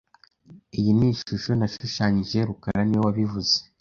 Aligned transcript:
Iyi 0.77 0.91
ni 0.97 1.07
ishusho 1.13 1.51
nashushanyije 1.59 2.37
rukara 2.49 2.81
niwe 2.85 3.03
wabivuze 3.07 3.55